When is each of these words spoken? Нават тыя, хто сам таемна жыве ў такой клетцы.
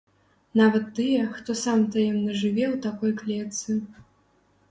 Нават 0.59 0.85
тыя, 0.99 1.25
хто 1.35 1.55
сам 1.65 1.83
таемна 1.95 2.31
жыве 2.41 2.65
ў 2.73 2.81
такой 2.85 3.11
клетцы. 3.19 3.77